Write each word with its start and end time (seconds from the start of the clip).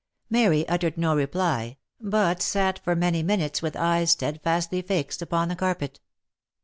Mary 0.31 0.67
uttered 0.67 0.97
no 0.97 1.15
reply, 1.15 1.77
but 1.99 2.41
sat 2.41 2.79
for 2.79 2.95
many 2.95 3.21
minutes 3.21 3.61
with 3.61 3.75
eyes 3.77 4.09
stead 4.09 4.41
fastly 4.43 4.81
fixed 4.81 5.21
upon 5.21 5.47
the 5.47 5.55
carpet. 5.55 5.99